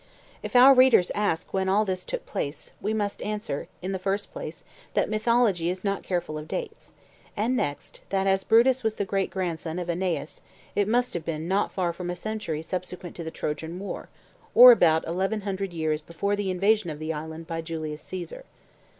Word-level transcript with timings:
If 0.41 0.55
our 0.55 0.73
readers 0.73 1.11
ask 1.13 1.53
when 1.53 1.69
all 1.69 1.85
this 1.85 2.03
took 2.03 2.25
place, 2.25 2.71
we 2.81 2.91
must 2.91 3.21
answer, 3.21 3.67
in 3.83 3.91
the 3.91 3.99
first 3.99 4.31
place, 4.31 4.63
that 4.95 5.11
mythology 5.11 5.69
is 5.69 5.83
not 5.83 6.01
careful 6.01 6.39
of 6.39 6.47
dates; 6.47 6.91
and 7.37 7.55
next, 7.55 8.01
that, 8.09 8.25
as 8.25 8.43
Brutus 8.43 8.81
was 8.81 8.95
the 8.95 9.05
great 9.05 9.29
grandson 9.29 9.77
of 9.77 9.91
Aeneas, 9.91 10.41
it 10.75 10.87
must 10.87 11.13
have 11.13 11.23
been 11.23 11.47
not 11.47 11.71
far 11.71 11.93
from 11.93 12.09
a 12.09 12.15
century 12.15 12.63
subsequent 12.63 13.15
to 13.17 13.23
the 13.23 13.29
Trojan 13.29 13.77
war, 13.77 14.09
or 14.55 14.71
about 14.71 15.05
eleven 15.05 15.41
hundred 15.41 15.71
years 15.71 16.01
before 16.01 16.35
the 16.35 16.49
invasion 16.49 16.89
of 16.89 16.97
the 16.97 17.13
island 17.13 17.45
by 17.45 17.61
Julius 17.61 18.01
Caesar. 18.01 18.45